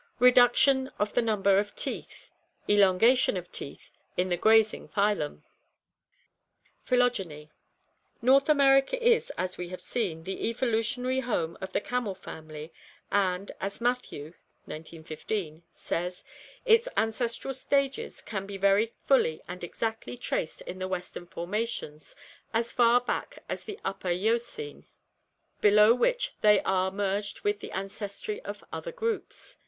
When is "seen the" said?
9.79-10.49